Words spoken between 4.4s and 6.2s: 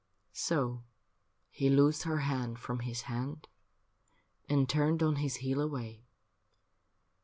And turned on his heel away.